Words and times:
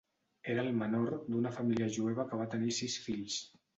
Era 0.53 0.61
el 0.61 0.69
menor 0.77 1.11
d'una 1.27 1.51
família 1.57 1.91
jueva 1.99 2.25
que 2.33 2.41
va 2.43 2.49
tenir 2.55 2.75
sis 2.79 2.97
fills. 3.05 3.37